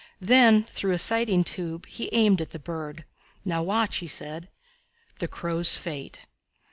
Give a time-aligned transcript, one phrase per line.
[0.19, 3.05] Then, through a sighting tube, he aimed at the bird.
[3.45, 4.49] "Now watch," he said.
[5.19, 6.25] The Crow's Fate.